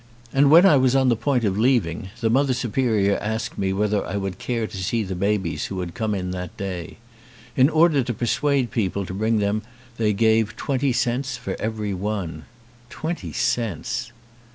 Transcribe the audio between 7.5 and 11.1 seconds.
In order to persuade people to bring them they gave twenty